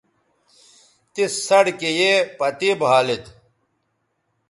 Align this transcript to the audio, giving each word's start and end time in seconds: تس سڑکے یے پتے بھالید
تس 1.13 1.31
سڑکے 1.47 1.89
یے 1.99 2.11
پتے 2.37 2.69
بھالید 2.79 3.23